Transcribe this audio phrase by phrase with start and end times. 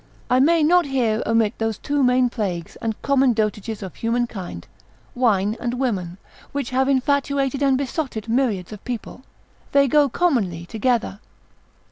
[0.31, 4.67] I may not here omit those two main plagues, and common dotages of human kind,
[5.13, 6.17] wine and women,
[6.53, 9.21] which have infatuated and besotted myriads of people;
[9.73, 11.19] they go commonly together.